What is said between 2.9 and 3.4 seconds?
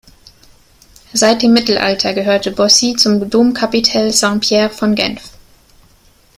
zum